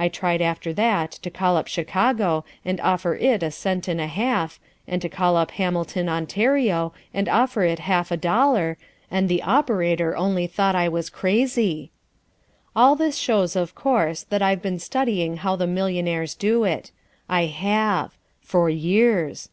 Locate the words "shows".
13.16-13.54